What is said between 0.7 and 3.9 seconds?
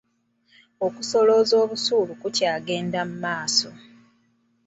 Okusolooza obusuulu kukyagenda mu maaso.